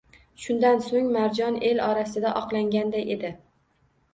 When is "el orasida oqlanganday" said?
1.73-3.07